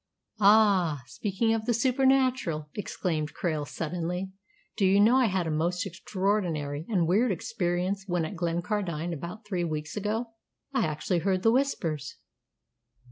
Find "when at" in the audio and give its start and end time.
8.07-8.35